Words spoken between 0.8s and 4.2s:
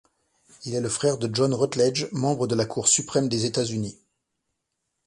le frère de John Rutledge, membre de la Cour suprême des États-Unis.